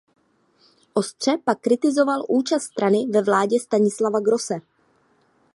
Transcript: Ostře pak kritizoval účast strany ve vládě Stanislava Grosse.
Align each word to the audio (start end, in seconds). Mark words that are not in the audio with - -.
Ostře 0.93 1.37
pak 1.45 1.59
kritizoval 1.59 2.25
účast 2.29 2.63
strany 2.63 3.05
ve 3.09 3.21
vládě 3.21 3.59
Stanislava 3.59 4.19
Grosse. 4.19 4.61